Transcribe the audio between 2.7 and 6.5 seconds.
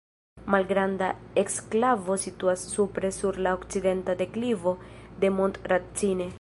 supre sur la okcidenta deklivo de Mont Racine.